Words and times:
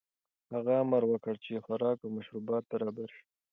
هغه 0.53 0.73
امر 0.83 1.01
وکړ 1.07 1.33
چې 1.43 1.63
خوراک 1.65 1.97
او 2.03 2.09
مشروبات 2.17 2.63
برابر 2.71 3.09
شي. 3.15 3.23